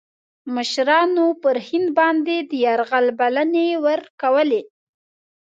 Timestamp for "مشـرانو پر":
0.55-1.55